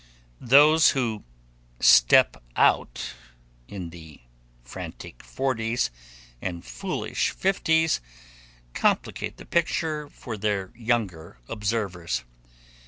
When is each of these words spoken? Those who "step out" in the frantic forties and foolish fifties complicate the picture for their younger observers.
Those 0.43 0.89
who 0.97 1.25
"step 1.79 2.37
out" 2.55 3.13
in 3.67 3.91
the 3.91 4.21
frantic 4.63 5.21
forties 5.21 5.91
and 6.41 6.65
foolish 6.65 7.29
fifties 7.29 8.01
complicate 8.73 9.37
the 9.37 9.45
picture 9.45 10.09
for 10.09 10.37
their 10.37 10.73
younger 10.75 11.37
observers. 11.47 12.23